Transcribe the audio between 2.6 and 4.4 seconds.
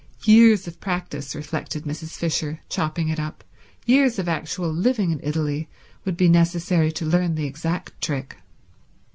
chopping it up, years of